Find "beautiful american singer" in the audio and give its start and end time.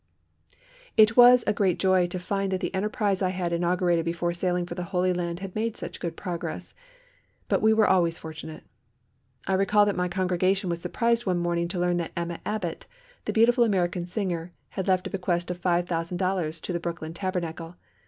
13.31-14.53